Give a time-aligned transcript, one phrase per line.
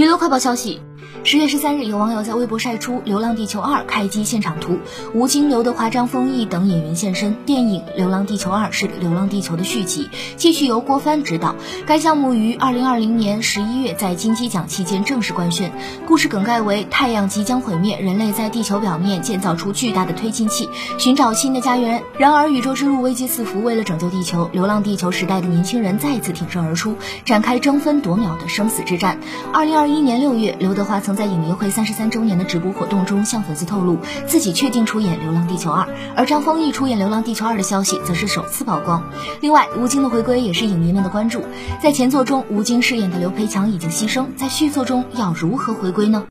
[0.00, 0.80] 娱乐快报消息。
[1.30, 4.76] 十月十三日，有网友在微博晒出《流浪地球二》开机现场图，
[5.14, 7.36] 吴京、刘德华、张丰毅等演员现身。
[7.46, 11.54] 电影《流浪地球二》是《流浪地球》的续集，继续由郭帆执导。
[11.86, 15.70] 该项目于二零二零年十一月在金鸡奖期间正式官宣。
[16.04, 20.68] 故事梗概为太阳即将毁灭，人类在地球表面建造出巨大的推进器，
[20.98, 22.02] 寻找新的家园。
[22.18, 29.16] 然而宇宙之路危机四伏，为了拯救地球，流浪地球时代的年轻人再次挺身而出，展开争分夺秒的生死之战。
[29.52, 31.19] 二零二一年六月，刘德华曾。
[31.20, 35.84] 在影迷会三十三周年的直播活动中向粉丝透露自己确定出演《流浪地球二》，
[36.16, 39.04] 而张丰毅出演《流浪地球二》的消息则是首次曝光。
[39.42, 41.44] 另外，吴京的回归也是影迷们的关注。
[41.82, 46.24] 在前作中，吴京饰演的刘培强已经牺牲，在续作中要如何回归呢？